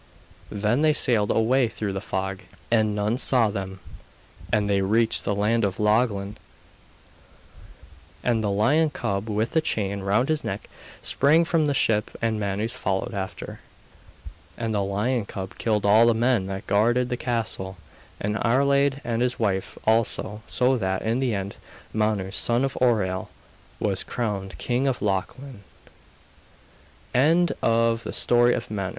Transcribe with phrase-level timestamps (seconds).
[0.51, 3.79] Then they sailed away through the fog, and none saw them;
[4.51, 6.37] and they reached the land of Lochlann,
[8.23, 10.67] and the lion cub with the chain round his neck
[11.03, 13.59] sprang from the ship and Manus followed after.
[14.57, 17.77] And the lion cub killed all the men that guarded the castle,
[18.19, 21.57] and Iarlaid and his wife also, so that, in the end,
[21.93, 23.27] Manus son of Oireal
[23.79, 25.59] was crowned king of Lochlann.
[27.13, 28.37] [Shortened from
[28.75, 28.89] West